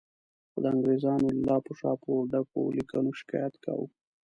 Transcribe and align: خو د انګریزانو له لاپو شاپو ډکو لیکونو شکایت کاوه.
خو 0.51 0.57
د 0.63 0.65
انګریزانو 0.73 1.25
له 1.35 1.41
لاپو 1.47 1.71
شاپو 1.79 2.11
ډکو 2.31 2.61
لیکونو 2.77 3.11
شکایت 3.19 3.53
کاوه. 3.63 3.87